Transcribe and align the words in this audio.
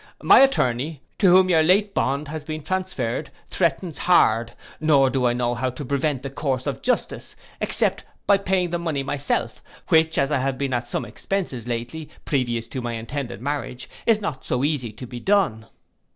My 0.23 0.39
attorney, 0.39 1.03
to 1.19 1.27
whom 1.29 1.47
your 1.47 1.61
late 1.61 1.93
bond 1.93 2.27
has 2.27 2.43
been 2.43 2.63
transferred, 2.63 3.29
threatens 3.51 3.99
hard, 3.99 4.53
nor 4.79 5.11
do 5.11 5.27
I 5.27 5.33
know 5.33 5.53
how 5.53 5.69
to 5.69 5.85
prevent 5.85 6.23
the 6.23 6.31
course 6.31 6.65
of 6.65 6.81
justice, 6.81 7.35
except 7.59 8.03
by 8.25 8.39
paying 8.39 8.71
the 8.71 8.79
money 8.79 9.03
myself, 9.03 9.61
which, 9.89 10.17
as 10.17 10.31
I 10.31 10.39
have 10.39 10.57
been 10.57 10.73
at 10.73 10.87
some 10.87 11.05
expences 11.05 11.67
lately, 11.67 12.09
previous 12.25 12.67
to 12.69 12.81
my 12.81 12.93
intended 12.93 13.43
marriage, 13.43 13.87
is 14.07 14.19
not 14.19 14.43
so 14.43 14.63
easy 14.63 14.91
to 14.91 15.05
be 15.05 15.19
done. 15.19 15.67